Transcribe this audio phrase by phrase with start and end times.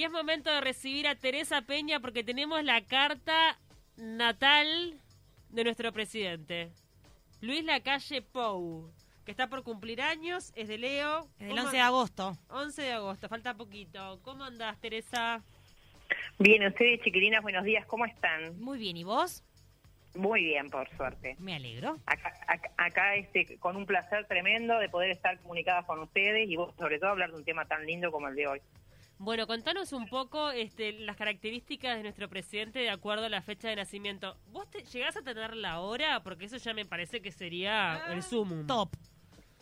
[0.00, 3.58] Y es momento de recibir a Teresa Peña porque tenemos la carta
[3.98, 4.98] natal
[5.50, 6.72] de nuestro presidente,
[7.42, 8.90] Luis Lacalle Pou,
[9.26, 11.28] que está por cumplir años, es de Leo.
[11.38, 12.32] El 11 de agosto.
[12.48, 14.18] 11 de agosto, falta poquito.
[14.22, 15.42] ¿Cómo andás, Teresa?
[16.38, 18.58] Bien, ustedes, chiquilinas, buenos días, ¿cómo están?
[18.58, 19.44] Muy bien, ¿y vos?
[20.14, 21.36] Muy bien, por suerte.
[21.38, 21.98] Me alegro.
[22.06, 26.56] Acá, acá, acá, este, con un placer tremendo de poder estar comunicadas con ustedes y
[26.56, 28.62] vos, sobre todo, hablar de un tema tan lindo como el de hoy.
[29.20, 33.68] Bueno, contanos un poco este, las características de nuestro presidente de acuerdo a la fecha
[33.68, 34.38] de nacimiento.
[34.46, 36.22] ¿Vos te, llegás a tener la hora?
[36.22, 38.66] Porque eso ya me parece que sería el sumum.
[38.66, 38.88] Top.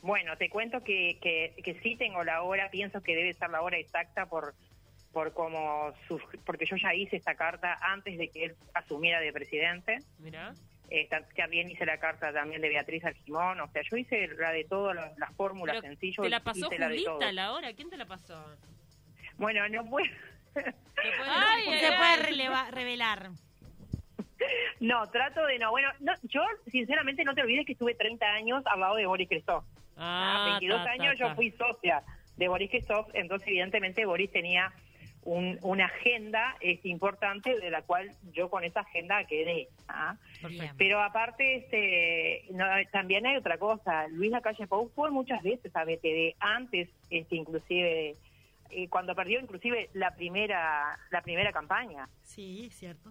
[0.01, 3.61] Bueno, te cuento que, que, que sí tengo la hora, pienso que debe ser la
[3.63, 4.55] hora exacta por
[5.13, 9.33] por como sus, porque yo ya hice esta carta antes de que él asumiera de
[9.33, 9.99] presidente.
[10.21, 10.55] Mira.
[10.91, 14.63] Eh, también hice la carta también de Beatriz Argimón, o sea, yo hice la de
[14.65, 16.23] todas las, las fórmulas sencillas.
[16.23, 17.73] ¿Te la pasó Julita la hora?
[17.73, 18.57] ¿Quién te la pasó?
[19.39, 20.07] Bueno, no puedo.
[21.27, 23.31] Ay, no, se puede releva, revelar.
[24.81, 25.71] No, trato de no.
[25.71, 29.29] Bueno, no, yo sinceramente no te olvides que estuve 30 años al lado de Boris
[29.29, 29.65] Christoph.
[29.97, 31.29] Ah, 22 ta, años ta, ta.
[31.31, 32.03] yo fui socia
[32.37, 34.73] de Boris Christoph, entonces evidentemente Boris tenía
[35.29, 39.69] un, una agenda es importante de la cual yo con esa agenda quedé.
[39.89, 40.17] ¿ah?
[40.79, 44.09] Pero aparte, este, no, también hay otra cosa.
[44.09, 48.15] Luis Lacalle Pou fue muchas veces a BTV, antes este, inclusive,
[48.71, 52.09] eh, cuando perdió inclusive la primera, la primera campaña.
[52.23, 53.11] Sí, cierto.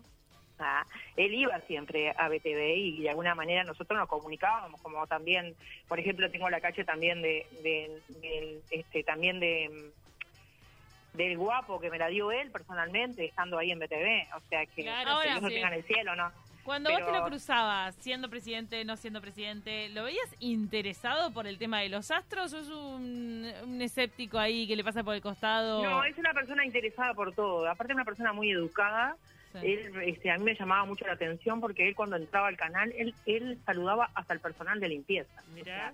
[0.59, 0.83] Ah,
[1.15, 5.55] él iba siempre a BTV y de alguna manera nosotros nos comunicábamos como también
[5.87, 9.91] por ejemplo tengo la calle también de, de, de este también de
[11.13, 14.81] del guapo que me la dio él personalmente estando ahí en BTV, o sea que
[14.83, 15.47] Claro, no ahora sí.
[15.55, 16.31] tenga en el cielo, ¿no?
[16.67, 21.47] Cuando Pero- vos te lo cruzabas, siendo presidente, no siendo presidente, ¿lo veías interesado por
[21.47, 25.15] el tema de los astros o es un, un escéptico ahí que le pasa por
[25.15, 25.81] el costado?
[25.81, 29.15] No, es una persona interesada por todo, aparte es una persona muy educada,
[29.53, 29.59] Sí.
[29.65, 32.91] él, este, a mí me llamaba mucho la atención porque él cuando entraba al canal,
[32.97, 35.41] él, él saludaba hasta el personal de limpieza.
[35.53, 35.93] Mirá.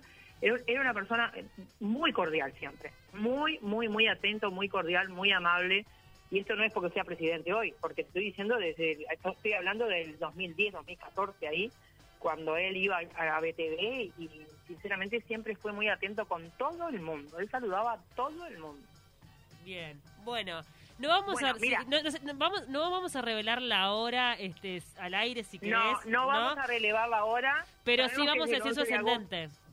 [0.56, 1.32] sea, era, una persona
[1.78, 5.86] muy cordial siempre, muy, muy, muy atento, muy cordial, muy amable.
[6.30, 9.86] Y esto no es porque sea presidente hoy, porque te estoy diciendo desde, estoy hablando
[9.86, 11.70] del 2010, 2014 ahí,
[12.18, 14.30] cuando él iba a, BTV y
[14.66, 17.38] sinceramente siempre fue muy atento con todo el mundo.
[17.38, 18.86] Él saludaba a todo el mundo.
[19.64, 20.00] Bien.
[20.24, 20.60] Bueno,
[20.98, 21.84] no vamos Bueno, a mira.
[21.86, 26.00] no, no vamos no vamos a revelar la hora este al aire si querés, No,
[26.06, 27.64] no vamos a relevar la hora.
[27.84, 29.12] pero sí vamos a decir su 11 de agosto.
[29.12, 29.63] ascendente.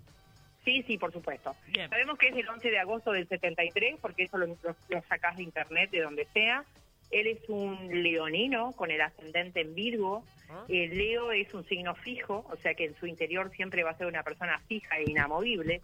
[0.63, 1.55] Sí, sí, por supuesto.
[1.67, 1.89] Bien.
[1.89, 5.37] Sabemos que es el 11 de agosto del 73, porque eso lo, lo, lo sacás
[5.37, 6.63] de internet, de donde sea.
[7.11, 10.23] Él es un leonino con el ascendente en Virgo.
[10.49, 10.63] Ah.
[10.69, 13.97] El Leo es un signo fijo, o sea que en su interior siempre va a
[13.97, 15.81] ser una persona fija e inamovible.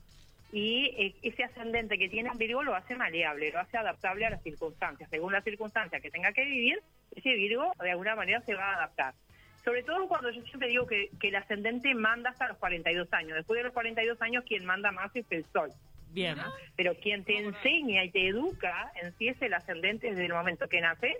[0.52, 4.30] Y eh, ese ascendente que tiene en Virgo lo hace maleable, lo hace adaptable a
[4.30, 5.10] las circunstancias.
[5.10, 6.82] Según las circunstancias que tenga que vivir,
[7.14, 9.14] ese Virgo de alguna manera se va a adaptar.
[9.68, 13.36] Sobre todo cuando yo siempre digo que, que el ascendente manda hasta los 42 años.
[13.36, 15.70] Después de los 42 años, quien manda más es el Sol.
[16.12, 16.38] Bien.
[16.78, 20.70] Pero quien te enseña y te educa en sí es el ascendente desde el momento
[20.70, 21.18] que nace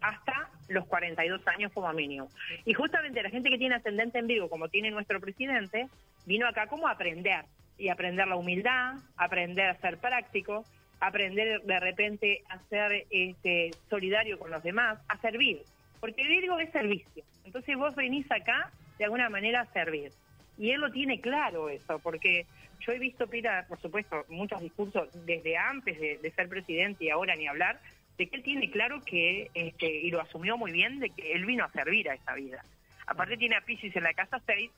[0.00, 2.30] hasta los 42 años como mínimo.
[2.64, 5.88] Y justamente la gente que tiene ascendente en Virgo, como tiene nuestro presidente,
[6.24, 7.44] vino acá como a aprender.
[7.76, 10.64] Y aprender la humildad, aprender a ser práctico,
[10.98, 15.60] aprender de repente a ser este, solidario con los demás, a servir.
[16.02, 17.22] Porque Virgo es servicio.
[17.44, 20.10] Entonces vos venís acá de alguna manera a servir.
[20.58, 22.44] Y él lo tiene claro eso, porque
[22.80, 27.36] yo he visto, Pira, por supuesto, muchos discursos desde antes de, ser presidente y ahora
[27.36, 27.80] ni hablar,
[28.18, 31.46] de que él tiene claro que, este, y lo asumió muy bien, de que él
[31.46, 32.64] vino a servir a esta vida.
[33.06, 34.72] Aparte tiene a Pisces en la casa 6,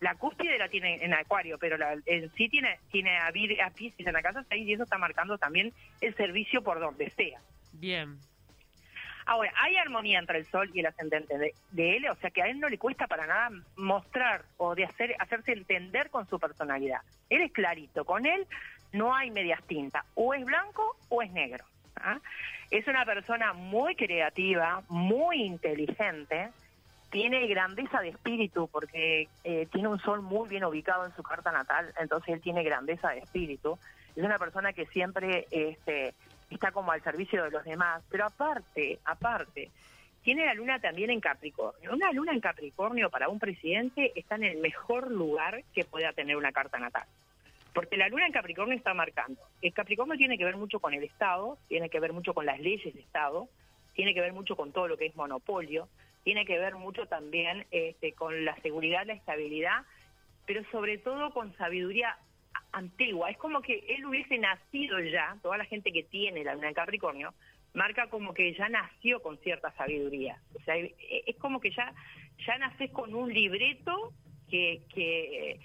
[0.00, 4.22] la cúspide la tiene en Acuario, pero la, en sí tiene, tiene a, en la
[4.22, 7.38] casa 6 y eso está marcando también el servicio por donde sea.
[7.74, 8.18] Bien.
[9.26, 11.38] Ahora, hay armonía entre el sol y el ascendente
[11.70, 14.84] de, él, o sea que a él no le cuesta para nada mostrar o de
[14.84, 17.00] hacer hacerse entender con su personalidad.
[17.30, 18.46] Él es clarito, con él
[18.92, 21.64] no hay medias tintas, o es blanco o es negro.
[21.96, 22.18] ¿ah?
[22.70, 26.50] Es una persona muy creativa, muy inteligente,
[27.10, 31.52] tiene grandeza de espíritu porque eh, tiene un sol muy bien ubicado en su carta
[31.52, 33.78] natal, entonces él tiene grandeza de espíritu.
[34.16, 36.14] Es una persona que siempre este,
[36.50, 39.70] está como al servicio de los demás, pero aparte, aparte,
[40.22, 41.92] tiene la luna también en Capricornio.
[41.92, 46.36] Una luna en Capricornio para un presidente está en el mejor lugar que pueda tener
[46.36, 47.06] una carta natal.
[47.74, 49.40] Porque la luna en Capricornio está marcando.
[49.60, 52.58] El Capricornio tiene que ver mucho con el Estado, tiene que ver mucho con las
[52.60, 53.48] leyes de Estado,
[53.94, 55.88] tiene que ver mucho con todo lo que es monopolio,
[56.22, 59.82] tiene que ver mucho también este, con la seguridad, la estabilidad,
[60.46, 62.16] pero sobre todo con sabiduría
[62.74, 63.30] antigua.
[63.30, 66.74] Es como que él hubiese nacido ya, toda la gente que tiene la luna en
[66.74, 67.32] Capricornio,
[67.72, 70.38] marca como que ya nació con cierta sabiduría.
[70.54, 71.92] O sea, es como que ya,
[72.46, 74.12] ya naces con un libreto
[74.48, 75.58] que, que,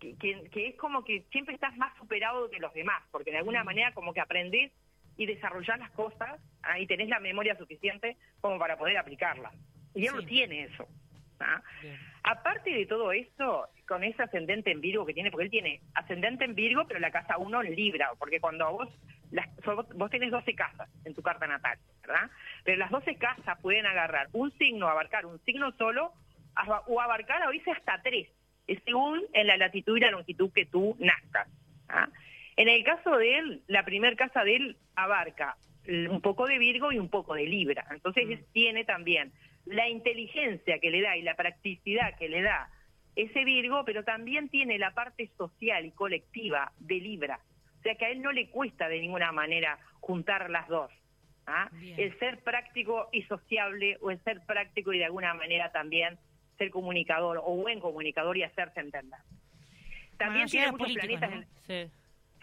[0.00, 3.62] que, que- es como que siempre estás más superado que los demás, porque de alguna
[3.62, 4.72] manera como que aprendés
[5.16, 6.40] y desarrollás las cosas
[6.80, 9.54] y tenés la memoria suficiente como para poder aplicarlas.
[9.94, 10.16] Y él Sí.
[10.16, 10.88] no tiene eso.
[11.42, 11.62] ¿Ah?
[11.82, 11.98] Bien.
[12.24, 16.44] Aparte de todo esto, con ese ascendente en Virgo que tiene, porque él tiene ascendente
[16.44, 18.88] en Virgo, pero la casa 1 en Libra, porque cuando vos,
[19.30, 19.48] las,
[19.94, 22.30] vos tenés 12 casas en tu carta natal, ¿verdad?
[22.64, 26.12] Pero las 12 casas pueden agarrar un signo, abarcar un signo solo,
[26.86, 28.28] o abarcar a veces hasta tres,
[28.66, 31.48] es según en la latitud y la longitud que tú nazcas.
[31.88, 32.08] ¿ah?
[32.56, 35.56] En el caso de él, la primer casa de él abarca
[35.88, 37.84] un poco de Virgo y un poco de Libra.
[37.90, 39.32] Entonces él tiene también
[39.66, 42.70] la inteligencia que le da y la practicidad que le da
[43.14, 47.40] ese Virgo, pero también tiene la parte social y colectiva de Libra.
[47.78, 50.90] O sea que a él no le cuesta de ninguna manera juntar las dos.
[51.46, 51.68] ¿ah?
[51.96, 56.18] El ser práctico y sociable o el ser práctico y de alguna manera también
[56.58, 59.18] ser comunicador o buen comunicador y hacerse entender.
[60.16, 61.30] También Bueno, tiene muchos planetas.
[61.30, 61.36] ¿no?
[61.36, 61.46] en-
[61.88, 61.92] Sí.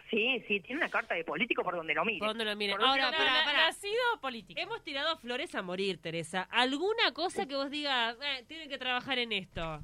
[0.10, 2.20] Sí, sí, tiene una carta de político por donde lo mire.
[2.20, 3.68] Por donde lo donde Ahora, para, para.
[3.68, 4.60] Nacido político.
[4.60, 6.48] Hemos tirado flores a morir, Teresa.
[6.50, 9.84] ¿Alguna cosa que vos digas, eh, tienen que trabajar en esto?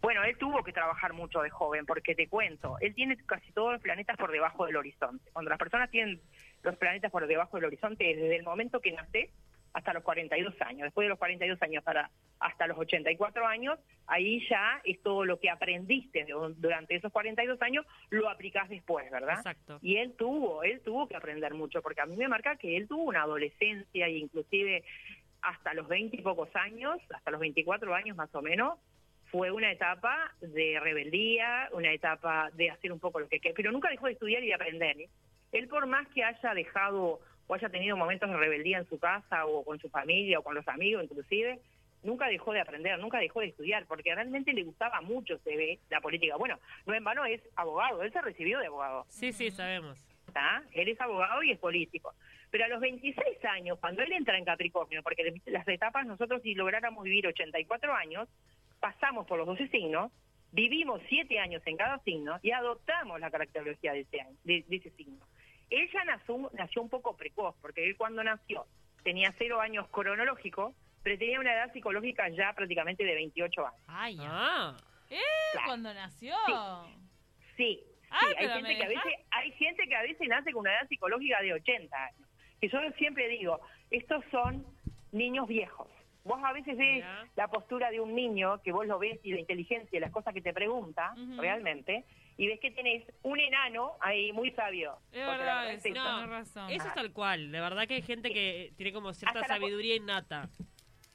[0.00, 3.72] Bueno, él tuvo que trabajar mucho de joven, porque te cuento, él tiene casi todos
[3.72, 5.30] los planetas por debajo del horizonte.
[5.32, 6.20] Cuando las personas tienen
[6.62, 9.30] los planetas por debajo del horizonte, es desde el momento que nace
[9.74, 10.84] hasta los 42 años.
[10.84, 15.38] Después de los 42 años para hasta los 84 años, ahí ya es todo lo
[15.38, 16.26] que aprendiste
[16.56, 19.36] durante esos 42 años, lo aplicás después, ¿verdad?
[19.38, 19.78] Exacto.
[19.82, 22.86] Y él tuvo, él tuvo que aprender mucho, porque a mí me marca que él
[22.88, 24.84] tuvo una adolescencia e inclusive
[25.42, 28.78] hasta los 20 y pocos años, hasta los 24 años más o menos,
[29.30, 33.72] fue una etapa de rebeldía, una etapa de hacer un poco lo que quiere, pero
[33.72, 35.00] nunca dejó de estudiar y de aprender.
[35.00, 35.08] ¿eh?
[35.52, 39.46] Él por más que haya dejado o haya tenido momentos de rebeldía en su casa
[39.46, 41.58] o con su familia o con los amigos inclusive,
[42.02, 45.78] nunca dejó de aprender, nunca dejó de estudiar, porque realmente le gustaba mucho, se ve,
[45.90, 46.36] la política.
[46.36, 49.04] Bueno, no en vano es abogado, él se recibió de abogado.
[49.08, 49.98] Sí, sí, sabemos.
[50.26, 50.62] ¿está?
[50.72, 52.12] Él es abogado y es político.
[52.50, 56.54] Pero a los 26 años, cuando él entra en Capricornio, porque las etapas nosotros si
[56.54, 58.28] lográramos vivir 84 años,
[58.80, 60.12] pasamos por los 12 signos,
[60.52, 64.76] vivimos 7 años en cada signo y adoptamos la caracterología de ese, año- de, de
[64.76, 65.18] ese signo.
[65.74, 68.66] Él ya nació, nació un poco precoz, porque él cuando nació
[69.02, 73.80] tenía 0 años cronológicos, pero tenía una edad psicológica ya prácticamente de 28 años.
[73.88, 74.16] Ay.
[74.20, 74.76] Ah,
[75.10, 75.18] ¿Eh?
[75.52, 75.66] Claro.
[75.66, 76.34] Cuando nació.
[77.56, 80.72] Sí, sí, hay gente que a veces hay gente que a veces nace con una
[80.72, 82.28] edad psicológica de 80 años.
[82.60, 83.60] Que yo siempre digo,
[83.90, 84.64] estos son
[85.12, 85.88] niños viejos.
[86.22, 87.04] Vos a veces ves
[87.36, 90.32] la postura de un niño, que vos lo ves y la inteligencia y las cosas
[90.32, 92.04] que te pregunta realmente,
[92.36, 94.98] y ves que tenés un enano ahí muy sabio.
[95.12, 96.70] Es verdad es no, razón.
[96.70, 97.52] eso es tal cual.
[97.52, 100.48] De verdad que hay gente que tiene como cierta Hasta sabiduría innata.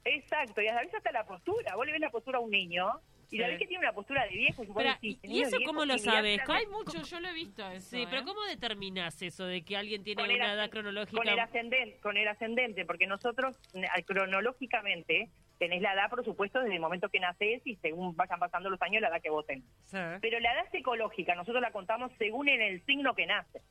[0.05, 1.75] Exacto, y a veces hasta la postura.
[1.75, 2.87] Vos le ves la postura a un niño
[3.31, 3.51] y la Sí.
[3.51, 4.63] ves que tiene una postura de viejo.
[4.75, 6.41] Pero, decís, ¿y "Este niño es eso viejo", cómo lo sabes?
[6.47, 7.89] Hay mucho, yo lo he visto eso.
[7.97, 8.25] Sí, pero ¿eh?
[8.25, 11.17] ¿cómo determinás eso de que alguien tiene con una edad cronológica?
[11.17, 13.57] con el ascendente, con el ascendente, porque nosotros
[14.05, 18.69] cronológicamente tenés la edad, por supuesto, desde el momento que nacés y según vayan pasando
[18.69, 19.29] los años, la edad que.
[19.83, 19.97] Sí.
[20.21, 23.61] Pero la edad psicológica nosotros la contamos según en el signo que nace,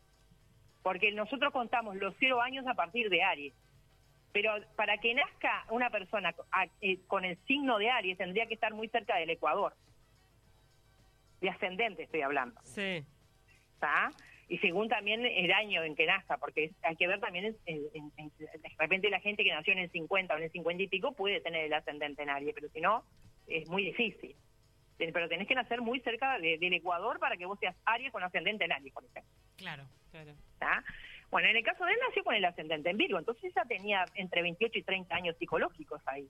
[0.82, 3.54] porque nosotros contamos los cero años a partir de Aries.
[4.32, 6.34] Pero para que nazca una persona
[6.80, 9.74] eh, con el signo de Aries tendría que estar muy cerca del Ecuador.
[11.40, 12.60] De ascendente estoy hablando.
[12.62, 13.04] Sí.
[13.78, 14.10] ¿está?
[14.48, 18.12] Y según también el año en que nazca, porque hay que ver también, en- en-
[18.16, 20.88] en- de repente la gente que nació en el 50 o en el 50 y
[20.88, 23.04] pico puede tener el ascendente en Aries, pero si no,
[23.46, 24.34] es muy difícil.
[24.96, 28.22] Pero tenés que nacer muy cerca de- del Ecuador para que vos seas Aries con
[28.24, 29.30] ascendente en Aries, por ejemplo.
[29.56, 29.84] Claro.
[30.10, 30.32] Claro.
[31.30, 34.06] Bueno, en el caso de él nació con el ascendente en Virgo, entonces ya tenía
[34.14, 36.26] entre 28 y 30 años psicológicos ahí.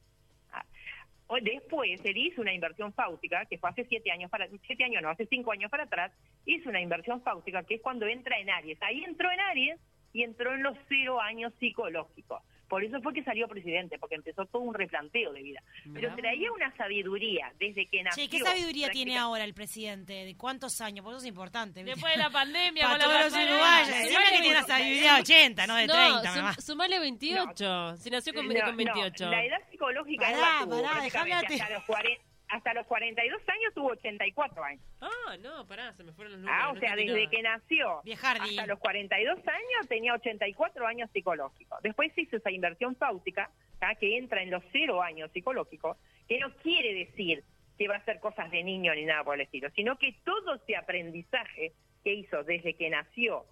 [1.42, 5.10] Después él hizo una inversión fáutica, que fue hace siete años para, siete años no,
[5.10, 6.12] hace cinco años para atrás,
[6.46, 8.80] hizo una inversión fáutica que es cuando entra en Aries.
[8.82, 9.80] Ahí entró en Aries
[10.12, 12.42] y entró en los cero años psicológicos.
[12.68, 15.62] Por eso fue que salió presidente, porque empezó todo un replanteo de vida.
[15.94, 18.24] Pero traía una sabiduría desde que nació.
[18.24, 20.12] Che, ¿qué sabiduría tiene ahora el presidente?
[20.26, 21.02] ¿De cuántos años?
[21.04, 21.82] Por eso es importante.
[21.82, 21.94] ¿viste?
[21.96, 23.88] Después de la pandemia, Para todos los uruguayos.
[23.88, 26.54] Sí, Siempre que tiene una sabiduría de 80, no de 30, no, mamá.
[26.54, 27.96] sum- sumale 28.
[27.96, 29.30] Si nació con, No, con no, 28.
[29.30, 31.02] la edad psicológica Pará, la tuvo pará,
[31.38, 34.82] hasta los, 40 hasta los 42 años tuvo 84 años.
[35.00, 36.60] Ah, no, pará, se me fueron los números.
[36.62, 37.30] Ah, o no sea, desde nada.
[37.30, 38.02] que nació
[38.40, 41.82] hasta los 42 años tenía 84 años psicológicos.
[41.82, 43.94] Después hizo esa inversión fáutica, ¿tá?
[43.94, 47.44] que entra en los cero años psicológicos, que no quiere decir
[47.76, 50.54] que va a hacer cosas de niño ni nada por el estilo, sino que todo
[50.54, 53.44] ese aprendizaje que hizo desde que nació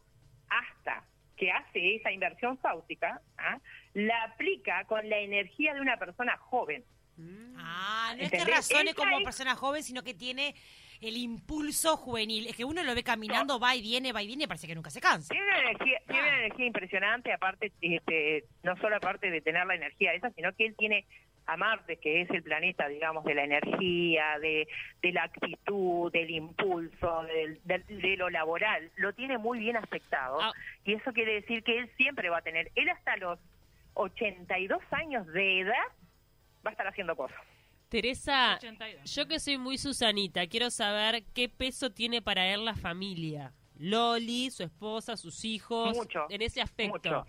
[0.49, 1.05] hasta
[1.37, 3.21] que hace esa inversión fáutica,
[3.95, 6.85] la aplica con la energía de una persona joven.
[7.59, 10.55] Ah, no es que razone como es- persona joven, sino que tiene
[11.01, 12.47] el impulso juvenil.
[12.47, 14.91] Es que uno lo ve caminando, va y viene, va y viene, parece que nunca
[14.91, 15.33] se cansa.
[15.33, 19.75] Tiene una energía, tiene una energía impresionante, aparte, este, no solo aparte de tener la
[19.75, 21.05] energía esa, sino que él tiene
[21.49, 24.67] a Marte, que es el planeta, digamos, de la energía, de,
[25.01, 30.41] de la actitud, del impulso, del- del- de lo laboral, lo tiene muy bien aspectado.
[30.41, 30.53] Ah.
[30.85, 33.39] Y eso quiere decir que él siempre va a tener, él hasta los
[33.95, 35.75] 82 años de edad
[36.67, 37.39] va a estar haciendo cosas.
[37.89, 39.15] Teresa, 82.
[39.15, 43.53] yo que soy muy Susanita, quiero saber qué peso tiene para él la familia.
[43.79, 46.95] Loli, su esposa, sus hijos, Mucho, en ese aspecto.
[47.11, 47.27] Mucho.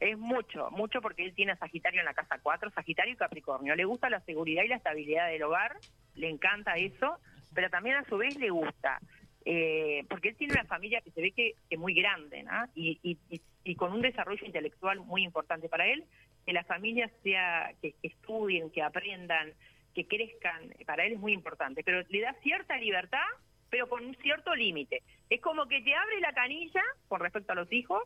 [0.00, 3.74] Es mucho, mucho porque él tiene a Sagitario en la casa 4, Sagitario y Capricornio.
[3.76, 5.78] Le gusta la seguridad y la estabilidad del hogar,
[6.16, 7.18] le encanta eso,
[7.54, 8.98] pero también a su vez le gusta,
[9.46, 12.66] eh, porque él tiene una familia que se ve que es muy grande, ¿no?
[12.74, 16.04] Y, y, y- y con un desarrollo intelectual muy importante para él,
[16.44, 19.52] que la familia sea, que, que estudien, que aprendan,
[19.94, 23.26] que crezcan, para él es muy importante, pero le da cierta libertad,
[23.70, 25.02] pero con un cierto límite.
[25.30, 28.02] Es como que te abre la canilla con respecto a los hijos,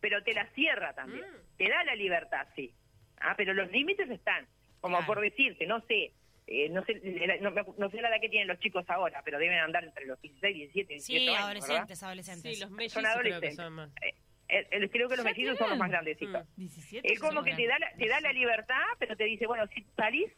[0.00, 1.24] pero te la cierra también.
[1.56, 2.72] Te da la libertad, sí.
[3.20, 4.46] Ah, pero los límites están.
[4.80, 5.06] Como Claro.
[5.14, 6.12] por decirte, no sé,
[6.46, 9.22] eh, no sé la- no, me- no sé la edad que tienen los chicos ahora,
[9.24, 11.44] pero deben andar entre los 16, 17, 18 Sí, años, ¿verdad?
[11.46, 12.54] adolescentes, adolescentes.
[12.56, 13.56] Sí, los mellizos Son creo que adolescentes.
[13.56, 13.90] son más.
[14.02, 14.14] Eh,
[14.48, 16.46] eh, creo que los mellizos son los más grandecitos.
[16.56, 17.12] 17.
[17.12, 19.82] Es como que te da, la, te da la libertad, pero te dice, bueno, si
[19.96, 20.30] salís,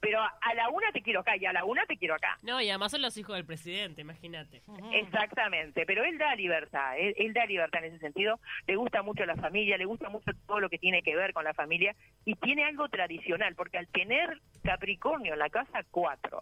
[0.00, 2.38] pero a la una te quiero acá y a la una te quiero acá.
[2.42, 4.62] No, y además son los hijos del presidente, imagínate.
[4.92, 8.38] Exactamente, pero él da libertad, él, él da libertad en ese sentido,
[8.68, 11.42] le gusta mucho la familia, le gusta mucho todo lo que tiene que ver con
[11.44, 16.40] la familia y tiene algo tradicional, porque al tener Capricornio en la casa 4,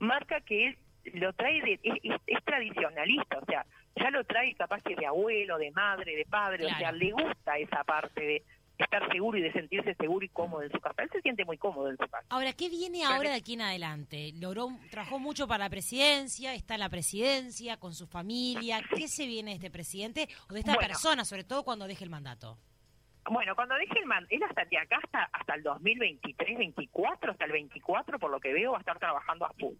[0.00, 0.78] marca que él
[1.14, 3.64] lo trae, de, es, es- es tradicionalista, o sea,
[3.98, 7.58] ya lo trae capaz que de abuelo, de madre, de padre, o sea, le gusta
[7.58, 8.42] esa parte de
[8.78, 11.02] estar seguro y de sentirse seguro y cómodo en su casa.
[11.02, 12.24] Él se siente muy cómodo en su casa.
[12.30, 14.32] Ahora, ¿qué viene ahora de aquí en adelante?
[14.38, 18.80] Logró, trabajó mucho para la presidencia, está en la presidencia, con su familia.
[18.94, 20.86] ¿Qué se viene de este presidente o de esta Bueno.
[20.88, 22.56] persona, sobre todo cuando deje el mandato?
[23.30, 27.44] Bueno, cuando deje el man, él hasta de acá hasta, hasta el 2023, 24, hasta
[27.44, 29.74] el 24, por lo que veo, va a estar trabajando a full.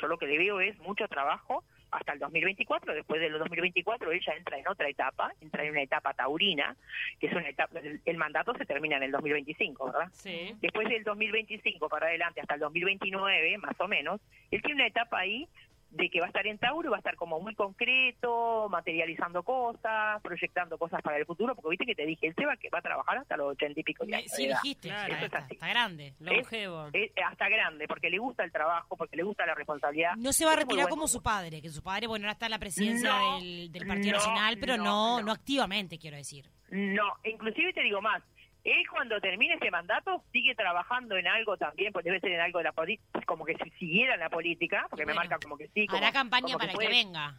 [0.00, 2.94] Yo lo que le veo es mucho trabajo hasta el 2024.
[2.94, 6.74] Después del 2024, ella entra en otra etapa, entra en una etapa taurina,
[7.20, 10.08] que es una etapa, el, el mandato se termina en el 2025, ¿verdad?
[10.12, 10.56] Sí.
[10.60, 14.20] Después del 2025 para adelante, hasta el 2029, más o menos,
[14.50, 15.46] él tiene una etapa ahí
[15.92, 20.20] de que va a estar en Tauro, va a estar como muy concreto, materializando cosas,
[20.22, 22.78] proyectando cosas para el futuro, porque viste que te dije, él se va, que va
[22.78, 24.32] a trabajar hasta los ochenta y pico de años.
[24.34, 25.54] sí, dijiste, Claro, está, eso es está- así.
[25.54, 26.14] está grande.
[26.18, 26.88] Longevo.
[26.94, 30.14] Eh, hasta grande, porque le gusta el trabajo, porque le gusta la responsabilidad.
[30.16, 32.46] No se va a Es retirar como su padre, que su padre, bueno, ahora está
[32.46, 35.32] en la presidencia No, del, del Partido no, Nacional, pero no, no, no, no.
[35.32, 36.48] activamente, quiero decir.
[36.70, 38.22] No, inclusive te digo más,
[38.64, 42.58] él cuando termine ese mandato sigue trabajando en algo también, pues debe ser en algo
[42.58, 45.68] de la política, como que si siguiera en la política, porque me marca como que
[45.68, 45.86] sí.
[45.86, 47.34] Como, Hará campaña como para que venga.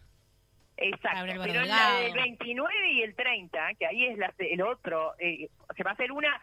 [0.75, 4.61] Exacto, el pero en la del 29 y el 30, que ahí es la- el
[4.63, 6.41] otro, eh, se va a hacer una,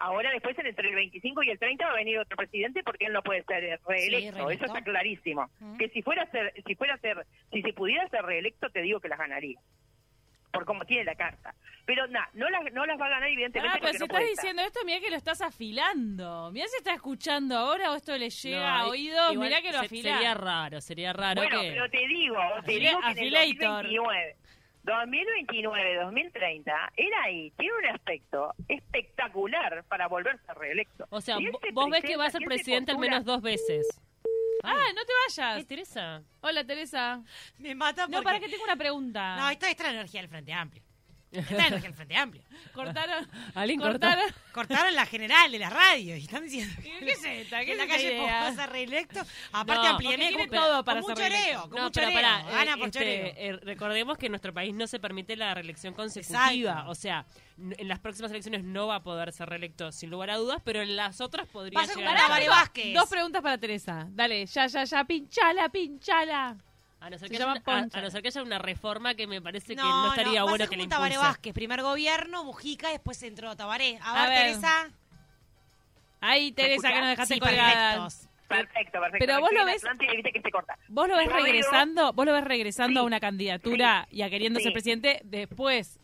[0.00, 3.06] ahora después en- entre el 25 y el 30 va a venir otro presidente porque
[3.06, 4.50] él no puede ser reelecto, reelecto.
[4.50, 5.48] eso está clarísimo.
[5.60, 5.76] Mm.
[5.78, 8.82] Que si fuera a ser, si fuera a ser, si se pudiera ser reelecto, te
[8.82, 9.58] digo que las ganaría.
[10.52, 11.54] Por como tiene la carta.
[11.86, 14.20] Pero nada, no las, no las va a ganar evidentemente Ah, pero si no estás
[14.22, 14.36] estar.
[14.36, 16.50] diciendo esto, mirá que lo estás afilando.
[16.52, 19.36] Mirá si está escuchando ahora o esto le llega No, a oídos.
[19.36, 20.14] Mirá que lo se- afilás.
[20.14, 21.68] Sería raro, sería raro Bueno, que...
[21.70, 23.84] pero te digo, te digo que en el Afilator.
[23.84, 24.36] 2029,
[24.82, 31.06] 2029, 2030, él ahí tiene un aspecto espectacular para volverse reelecto.
[31.10, 34.00] O sea, se vos ves que va a ser presidente al menos dos veces.
[34.62, 35.66] Ah, no te ¿Qué, vayas.
[35.66, 36.22] Teresa?
[36.40, 37.22] Hola, Teresa.
[37.58, 39.36] Me mata No, para que tengo una pregunta.
[39.36, 40.82] No, esta esta es la energía del Frente Amplio.
[41.32, 42.42] Energía del Frente Amplio.
[42.72, 43.28] Cortaron.
[43.54, 43.92] ¿Alguien cortó?
[44.00, 44.24] cortaron.
[44.52, 47.64] Cortaron la general de la radio y están diciendo ¿Qué es esta?
[47.64, 49.20] ¿Qué es la calle reelecto.
[49.52, 52.78] Aparte No, tiene todo para con ser mucho con No, mucho pero pará, Gana eh,
[52.78, 56.48] por este, eh, recordemos que en nuestro país no se permite la reelección consecutiva.
[56.70, 56.90] Exacto.
[56.90, 57.26] O sea,
[57.58, 60.82] en las próximas elecciones no va a poder ser reelecto sin lugar a dudas, pero
[60.82, 62.94] en las otras podría llegar como a- Vázquez.
[62.94, 64.06] Dos preguntas para Teresa.
[64.10, 65.04] Dale, ya, ya, ya.
[65.04, 66.56] Pinchala, pinchala.
[67.00, 67.98] A no, ser Se que llama haya, una- a- Poncha.
[67.98, 70.66] a no ser que haya una reforma que me parece que No, estaría no, bueno
[70.68, 71.28] que le como Tabaré impulse.
[71.30, 73.98] Vázquez, primer gobierno, Mujica, después entró Tabaré.
[74.02, 74.38] A ver, A ver.
[74.48, 74.90] Teresa.
[76.20, 77.92] Ahí, Teresa, que nos dejaste Sí, colgada.
[77.94, 78.26] perfectos.
[78.48, 79.26] Perfecto, perfecto.
[79.26, 79.82] Pero vos lo ves-
[80.32, 80.76] que se corta.
[80.88, 84.58] ¿Vos lo ves regresando, vos lo ves regresando Sí, a una candidatura y a queriendo
[84.60, 85.98] ser presidente después?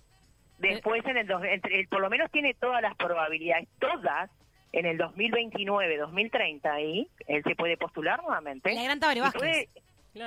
[0.59, 4.31] Después, en el, dos- entre el- por lo menos tiene todas las probabilidades, todas,
[4.73, 8.73] en el 2029, 2030, ahí, él se puede postular nuevamente.
[8.73, 9.69] La gran Tabaré Vázquez.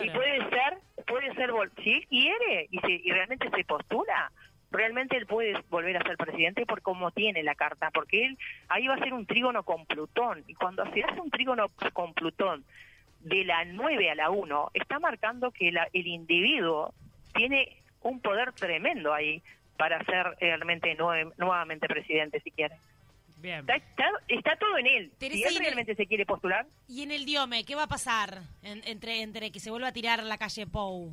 [0.05, 0.77] Y puede ser,
[1.07, 1.51] puede ser,
[1.83, 4.31] si él quiere y, se- y realmente se postula,
[4.71, 8.87] realmente él puede volver a ser presidente por cómo tiene la carta, porque él ahí
[8.87, 12.63] va a ser un trígono con Plutón, y cuando se hace un trígono con Plutón
[13.21, 16.93] de la 9 a la 1, está marcando que la- el individuo
[17.33, 19.41] tiene un poder tremendo ahí
[19.77, 22.75] para ser realmente nue- nuevamente presidente, si quiere.
[23.41, 23.59] Bien.
[23.61, 25.11] Está, está- está todo en él.
[25.17, 27.87] Teresa, si él el- realmente se quiere postular, Y en el Diome, ¿qué va a
[27.87, 31.11] pasar en- entre, entre que se vuelva a tirar la calle Pou?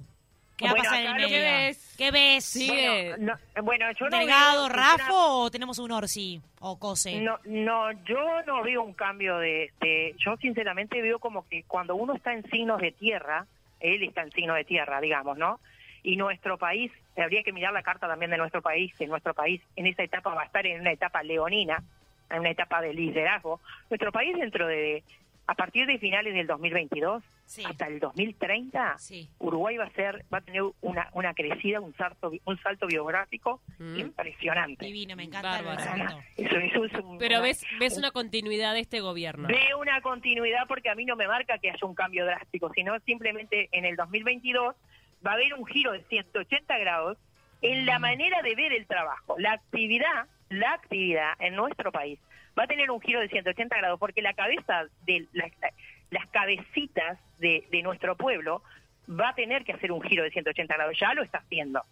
[0.57, 1.29] ¿Qué va a pasar en el medio?
[1.29, 2.45] que ves- ¿Qué ves?
[2.47, 2.67] Sí.
[2.69, 3.17] bueno,
[3.55, 7.21] no, bueno, yo no ¿Delgado, veo- Rafo o tenemos un Orsi o Cose?
[7.21, 11.95] No, no, yo no veo un cambio de, de- Yo sinceramente veo como que cuando
[11.95, 13.47] uno está en signos de tierra,
[13.81, 15.61] él está en signos de tierra, digamos, ¿no?
[16.03, 19.61] Y nuestro país, habría que mirar la carta también de nuestro país, que nuestro país
[19.77, 21.83] en esa etapa va a estar en una etapa leonina,
[22.31, 23.61] en una etapa de liderazgo.
[23.91, 25.03] Nuestro país dentro de,
[25.47, 27.63] a partir de finales del 2022 Sí.
[27.65, 29.29] hasta el 2030, Sí.
[29.39, 33.61] Uruguay va a ser, va a tener una, una crecida, un salto, un salto biográfico
[33.79, 33.99] Mm.
[34.01, 34.85] impresionante.
[34.85, 36.19] Divino, me encanta Bárbaro.
[36.37, 39.47] Eso, eso es un- Pero una- ves, ves una continuidad de este gobierno.
[39.47, 42.99] Veo una continuidad porque a mí no me marca que haya un cambio drástico, sino
[43.07, 44.75] simplemente en el 2022
[45.25, 47.17] va a haber un giro de 180 grados
[47.63, 49.37] en la manera de ver el trabajo.
[49.39, 52.19] La actividad, la actividad en nuestro país
[52.59, 55.51] va a tener un giro de 180 grados porque la cabeza de la-
[56.11, 58.63] las cabecitas de, de nuestro pueblo
[59.09, 60.99] va a tener que hacer un giro de 180 grados.
[60.99, 61.83] Ya lo está haciendo,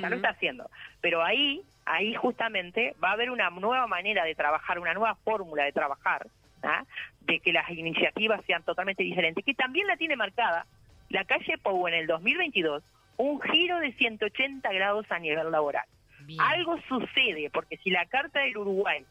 [0.00, 0.70] ya lo está haciendo.
[1.00, 5.64] Pero ahí, ahí justamente va a haber una nueva manera de trabajar, una nueva fórmula
[5.64, 6.26] de trabajar,
[6.62, 6.84] ¿ah?
[7.22, 10.66] de que las iniciativas sean totalmente diferentes, que también la tiene marcada
[11.08, 12.82] la calle Pou en el 2022,
[13.18, 15.84] un giro de 180 grados a nivel laboral.
[16.24, 16.40] Bien.
[16.40, 19.04] Algo sucede, porque si la Carta del Uruguay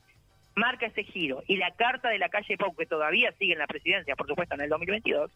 [0.56, 3.68] marca ese giro y la Carta de la calle Pou, que todavía sigue en la
[3.68, 5.32] presidencia, por supuesto, en el 2022,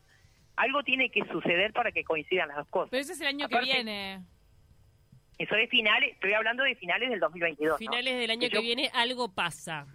[0.57, 2.89] algo tiene que suceder para que coincidan las dos cosas.
[2.91, 4.21] Pero ese es el año Aparte- que viene.
[5.37, 7.73] Eso de finales, estoy hablando de finales del 2022.
[7.73, 7.77] ¿no?
[7.77, 9.85] Finales del año Que que yo- viene algo pasa.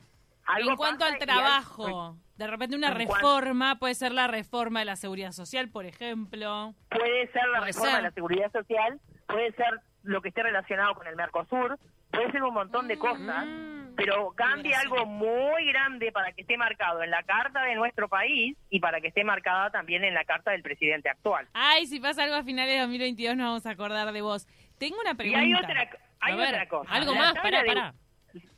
[0.44, 4.84] Algo en cuanto al trabajo, de repente una cuanto- reforma, puede ser la reforma de
[4.86, 6.74] la seguridad social, por ejemplo.
[6.90, 7.96] puede ser la Puede reforma ser.
[7.98, 11.78] de la seguridad social, puede ser lo que esté relacionado con el Mercosur,
[12.10, 13.94] puede ser un montón de cosas, Mm.
[13.96, 18.56] pero cambia algo muy grande para que esté marcado en la carta de nuestro país
[18.70, 21.46] y para que esté marcada también en la carta del presidente actual.
[21.52, 24.46] Ay, si pasa algo a finales de 2022 nos vamos a acordar de vos.
[24.78, 25.40] Tengo una Y pregunta.
[25.40, 26.90] hay otra, hay ver, otra cosa.
[26.92, 27.94] algo La más, pará, de- pará.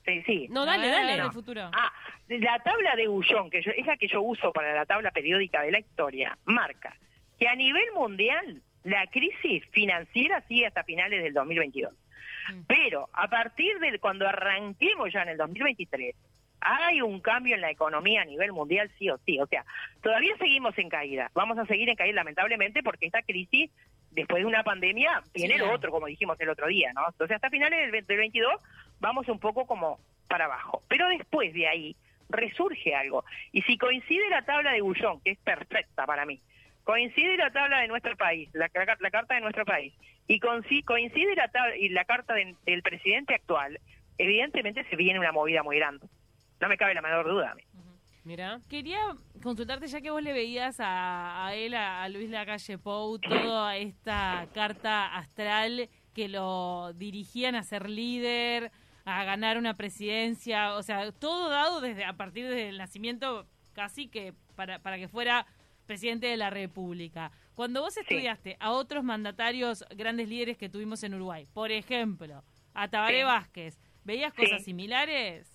[0.04, 0.48] Sí, sí.
[0.50, 1.30] No, dale, ver, dale.
[1.30, 1.70] futuro.
[1.72, 1.92] Ah,
[2.28, 5.62] la tabla de Bullón, que yo, es la que yo uso para la tabla periódica
[5.62, 6.94] de la historia, marca
[7.38, 11.92] que a nivel mundial la crisis financiera sigue hasta finales del 2022.
[11.92, 12.60] Mm.
[12.66, 16.14] Pero a partir de cuando arranquemos ya en el 2023,
[16.60, 19.38] hay un cambio en la economía a nivel mundial sí o sí.
[19.40, 19.64] O sea,
[20.00, 21.30] todavía seguimos en caída.
[21.34, 23.70] Vamos a seguir en caída lamentablemente porque esta crisis,
[24.10, 27.02] después de una pandemia, viene Sí, lo otro, como dijimos el otro día, ¿no?
[27.08, 28.62] Entonces hasta finales del 2022
[29.00, 30.82] vamos un poco como para abajo.
[30.88, 31.96] Pero después de ahí
[32.28, 33.24] resurge algo.
[33.52, 36.40] Y si coincide la tabla de Bullón, que es perfecta para mí,
[36.84, 39.92] coincide la tabla de nuestro país, la, la- la carta de nuestro país,
[40.26, 43.78] y conci- coincide la, tabla, y la carta de- del presidente actual,
[44.18, 46.06] evidentemente se viene una movida muy grande.
[46.60, 47.54] No me cabe la menor duda.
[48.24, 48.60] Mira.
[48.70, 49.00] Quería
[49.42, 53.76] consultarte, ya que vos le veías a, a él, a, a Luis Lacalle Pou, toda
[53.76, 58.70] esta carta astral que lo dirigían a ser líder,
[59.04, 64.34] a ganar una presidencia, o sea, todo dado desde a partir del nacimiento casi que
[64.54, 65.44] para, para que fuera
[65.86, 67.30] presidente de la República.
[67.54, 72.42] Cuando vos estudiaste a otros mandatarios, grandes líderes que tuvimos en Uruguay, por ejemplo,
[72.74, 73.24] a Tabaré Sí.
[73.24, 74.42] Vázquez, ¿veías Sí.
[74.42, 75.48] cosas similares?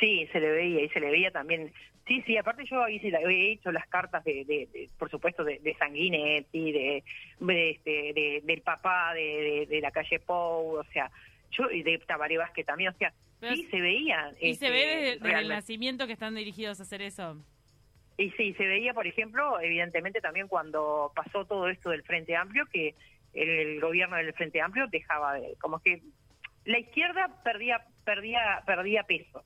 [0.00, 1.72] Sí, se le veía y se le veía también.
[2.06, 5.58] Sí, sí, aparte yo hice he hecho las cartas de, de- de- por supuesto, de,
[5.58, 7.04] de Sanguinetti, de,
[7.38, 11.10] este, de- del papá de, de- de la calle Pou, o sea,
[11.50, 14.32] yo y de Tabaré Vázquez también, o sea, Pero sí se veía.
[14.40, 17.36] Y este, se ve desde, desde el nacimiento que están dirigidos a hacer eso.
[18.18, 22.66] Y sí, se veía, por ejemplo, evidentemente también cuando pasó todo esto del Frente Amplio,
[22.66, 22.94] que
[23.32, 26.02] el, el gobierno del Frente Amplio dejaba de, como que
[26.64, 29.44] la izquierda perdía, perdía, perdía peso.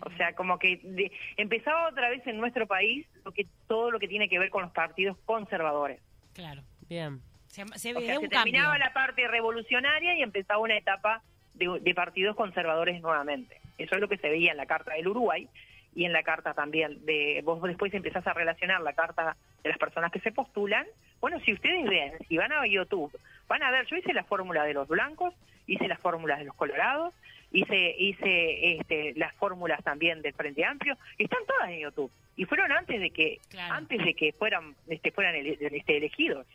[0.00, 3.98] O sea, como que de- empezaba otra vez en nuestro país lo que, todo lo
[3.98, 6.00] que tiene que ver con los partidos conservadores.
[6.32, 6.62] Claro.
[6.88, 7.20] Bien.
[7.48, 8.52] Se, se O ve sea, un se cambio.
[8.52, 11.22] terminaba la parte revolucionaria y empezaba una etapa
[11.54, 13.60] de, de partidos conservadores nuevamente.
[13.76, 15.48] Eso es lo que se veía en la Carta del Uruguay
[15.94, 19.78] y en la carta también de vos después empezás a relacionar la carta de las
[19.78, 20.86] personas que se postulan.
[21.20, 23.10] Bueno, si ustedes ven, si van a YouTube,
[23.48, 25.34] van a ver, yo hice la fórmula de los blancos,
[25.66, 27.12] hice las fórmulas de los colorados,
[27.50, 32.70] hice hice este, las fórmulas también del Frente Amplio, están todas en YouTube y fueron
[32.70, 33.74] antes de que Claro.
[33.74, 36.46] antes de que fueran este fueran ele- este, elegidos.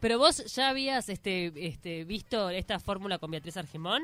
[0.00, 4.02] Pero vos ya habías este, este, visto esta fórmula con Beatriz Argimón.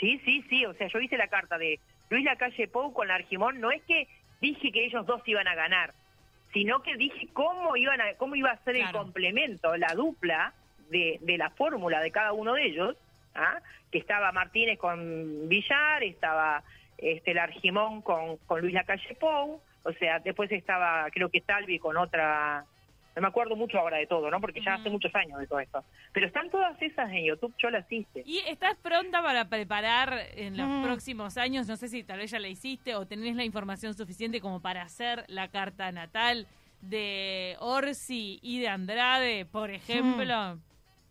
[0.00, 1.78] Sí, sí, sí, o sea, yo hice la carta de
[2.12, 4.06] Luis Lacalle Pou con Argimón, no es que
[4.42, 5.94] dije que ellos dos iban a ganar,
[6.52, 10.52] sino que dije cómo iban a, cómo iba a ser el complemento, la dupla
[10.90, 12.96] de, de la fórmula de cada uno de ellos,
[13.34, 13.60] ¿ah?
[13.90, 16.62] que estaba Martínez con Villar, estaba
[16.98, 21.78] este el Argimón con, con Luis Lacalle Pou, o sea, después estaba creo que Talvi
[21.78, 22.66] con otra
[23.14, 24.40] no me acuerdo mucho ahora de todo, ¿no?
[24.40, 25.84] Porque ya hace muchos años de todo esto.
[26.12, 28.22] Pero están todas esas en YouTube, yo las hice.
[28.24, 30.82] ¿Y estás pronta para preparar en los Mm.
[30.82, 31.68] próximos años?
[31.68, 34.82] No sé si tal vez ya la hiciste o tenés la información suficiente como para
[34.82, 36.46] hacer la carta natal
[36.80, 40.58] de Orsi y de Andrade, por ejemplo.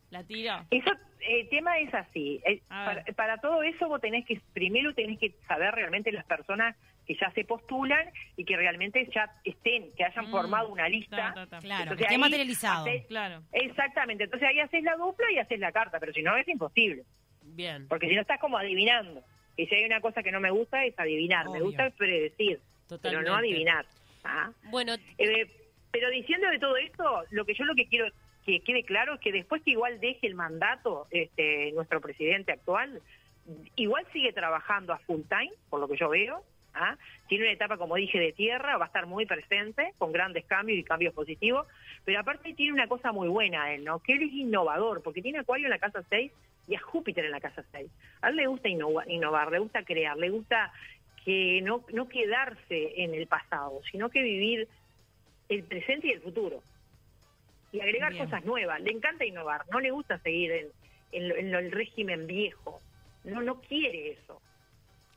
[0.10, 0.66] ¿La tiro?
[0.72, 0.92] Eso,
[1.28, 2.42] el tema es así.
[2.46, 6.76] Eh, para, para todo eso vos tenés que, primero tenés que saber realmente las personas
[7.06, 10.32] que ya se postulan y que realmente ya estén, que hayan Mm.
[10.32, 11.16] formado una lista.
[11.18, 11.60] Ta, ta, ta.
[11.60, 12.86] Claro, Entonces que esté materializado.
[12.86, 13.42] haces- Claro.
[13.52, 17.04] Exactamente, entonces ahí haces la dupla y haces la carta, pero si no es imposible,
[17.44, 17.88] Bien.
[17.88, 19.24] porque si no estás como adivinando.
[19.58, 23.10] Y si hay una cosa que no me gusta es adivinar, me gusta predecir, Totalmente.
[23.10, 23.86] pero no adivinar.
[24.24, 24.52] ¿ah?
[24.70, 25.48] Bueno, Eh,
[25.92, 28.08] pero diciendo de todo esto, lo que yo lo que quiero
[28.46, 33.02] que quede claro que después que igual deje el mandato este nuestro presidente actual,
[33.76, 36.44] igual sigue trabajando a full time, por lo que yo veo.
[36.74, 36.96] ¿ah?
[37.28, 40.80] Tiene una etapa, como dije, de tierra, va a estar muy presente, con grandes cambios
[40.80, 41.68] y cambios positivos,
[42.06, 44.00] pero aparte tiene una cosa muy buena él, ¿no?
[44.00, 46.32] Que él es innovador, porque tiene Acuario en la casa 6
[46.68, 47.90] y a Júpiter en la casa 6.
[48.22, 50.72] A él le gusta innova- innovar, le gusta crear, le gusta
[51.26, 54.68] que no, no quedarse en el pasado, sino que vivir
[55.50, 56.64] el presente y el futuro.
[57.72, 58.26] Y agregar Bien.
[58.26, 58.82] cosas nuevas.
[58.82, 60.68] Le encanta innovar, no le gusta seguir en,
[61.12, 62.82] en en el régimen viejo.
[63.24, 64.42] No, no quiere eso.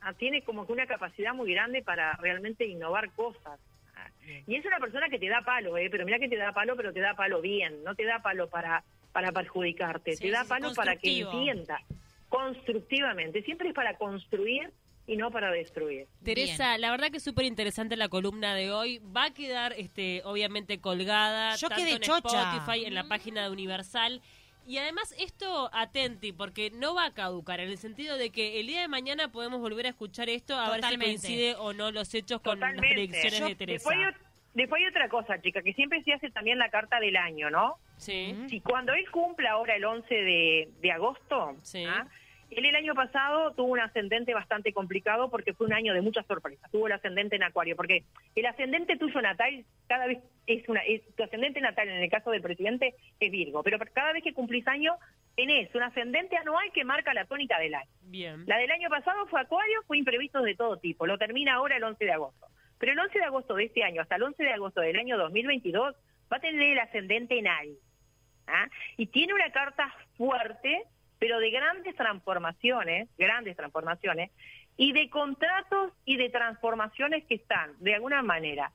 [0.01, 3.59] Ah, tiene como que una capacidad muy grande para realmente innovar cosas.
[3.95, 4.09] Ah,
[4.45, 5.89] Y es una persona que te da palo, ¿eh?
[5.89, 8.47] pero mira que te da palo, pero te da palo bien, no te da palo
[8.47, 11.81] para, para perjudicarte, Sí, te da palo para que entienda
[12.29, 13.41] constructivamente.
[13.43, 14.71] Siempre es para construir
[15.07, 16.07] y no para destruir.
[16.23, 18.99] Teresa, la verdad que es súper interesante la columna de hoy.
[19.15, 22.41] Va a quedar, este, obviamente, colgada Yo tanto quedé en chocha.
[22.55, 24.21] Spotify, en la página de Universal.
[24.67, 28.65] Y además esto, atenti, porque no va a caducar, en el sentido de que el
[28.65, 32.11] día de mañana podemos volver a escuchar esto, a ver si coincide o no los
[32.15, 33.87] hechos con las predicciones Yo- de Teresa.
[33.91, 36.99] Después hay, ot- después hay otra cosa, chica, que siempre se hace también la carta
[36.99, 37.75] del año, ¿no?
[37.97, 38.35] Sí.
[38.49, 41.83] Si cuando él cumpla ahora el 11 de, de agosto, Sí.
[41.85, 42.07] ¿ah?
[42.51, 46.25] Él el año pasado tuvo un ascendente bastante complicado porque fue un año de muchas
[46.25, 46.69] sorpresas.
[46.71, 48.03] Tuvo el ascendente en Acuario, porque
[48.35, 50.81] el ascendente tuyo natal cada vez es una.
[50.81, 54.33] es- tu ascendente natal en el caso del presidente es Virgo, pero cada vez que
[54.33, 54.93] cumplís año
[55.35, 57.89] tenés un ascendente anual que marca la tónica del año.
[58.03, 58.43] Bien.
[58.47, 61.05] La del año pasado fue Acuario, fue imprevistos de todo tipo.
[61.07, 62.47] Lo termina ahora el 11 de agosto.
[62.77, 65.17] Pero el 11 de agosto de este año hasta el 11 de agosto del año
[65.17, 65.95] 2022
[66.31, 67.77] va a tener el ascendente en Aries.
[68.47, 68.67] ¿ah?
[68.97, 70.83] Y tiene una carta fuerte,
[71.19, 74.31] pero de grandes transformaciones, grandes transformaciones,
[74.77, 78.71] y de contratos y de transformaciones que están, de alguna manera,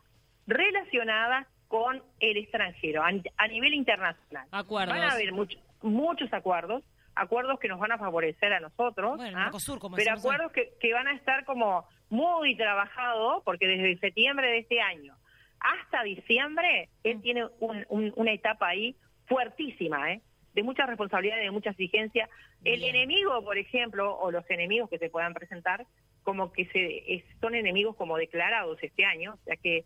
[0.46, 4.46] relacionadas con el extranjero, a, a nivel internacional.
[4.50, 4.96] Acuerdos.
[4.96, 6.82] Van a haber mucho- muchos acuerdos,
[7.14, 9.44] acuerdos que nos van a favorecer a nosotros, Bueno, ¿ah?
[9.44, 14.48] Mercosur, como pero acuerdos que, que van a estar como muy trabajados, porque desde septiembre
[14.48, 15.14] de este año
[15.60, 17.22] hasta diciembre, él Mm.
[17.22, 20.22] tiene un- un- una etapa ahí fuertísima, ¿eh?
[20.54, 22.28] De mucha responsabilidad y de mucha exigencia.
[22.64, 22.94] El Bien.
[22.96, 25.86] enemigo, por ejemplo, o los enemigos que se puedan presentar,
[26.22, 29.84] como que se es- son enemigos como declarados este año, o sea que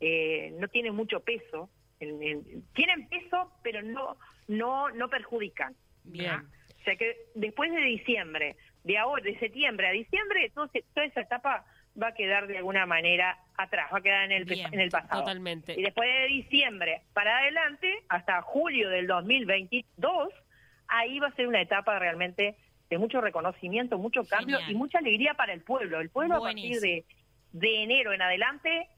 [0.00, 4.16] eh, no tienen mucho peso, en- en- tienen peso, pero no
[4.48, 5.74] no no perjudican.
[6.04, 6.34] Bien.
[6.80, 11.22] O sea que después de diciembre, de ahora, de septiembre a diciembre, todo toda esa
[11.22, 11.64] etapa
[12.00, 14.90] va a quedar de alguna manera atrás, va a quedar en el, Bien, en el
[14.90, 15.22] pasado.
[15.22, 15.74] Totalmente.
[15.78, 20.32] Y después de diciembre para adelante, hasta julio del 2022,
[20.88, 22.56] ahí va a ser una etapa realmente
[22.88, 24.72] de mucho reconocimiento, mucho cambio Genial.
[24.72, 26.00] y mucha alegría para el pueblo.
[26.00, 27.04] El pueblo a partir de,
[27.52, 28.88] de enero en adelante,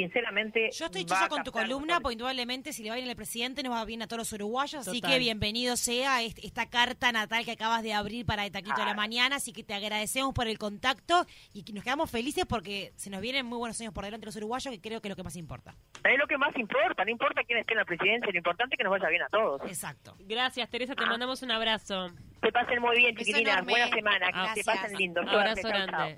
[0.00, 0.70] sinceramente...
[0.72, 3.16] Yo estoy va chocha a con tu columna, porque indudablemente si le va bien al
[3.16, 7.12] presidente nos va bien a todos los uruguayos, así que bienvenido sea est- esta carta
[7.12, 8.94] natal que acabas de abrir para el taquito de la Ah.
[8.94, 13.08] mañana, así que te agradecemos por el contacto y que nos quedamos felices porque se
[13.10, 15.22] nos vienen muy buenos años por delante los uruguayos, que creo que es lo que
[15.22, 15.74] más importa.
[16.04, 18.78] Es lo que más importa, no importa quién esté en la presidencia, lo importante es
[18.78, 19.62] que nos vaya bien a todos.
[19.66, 20.14] Exacto.
[20.20, 21.06] Gracias, Teresa, te Ah.
[21.06, 22.10] mandamos un abrazo.
[22.42, 23.72] Que pasen muy bien, enorme.
[23.72, 25.20] Buena semana, que se pasen lindo.
[25.22, 26.14] Abrazo grande.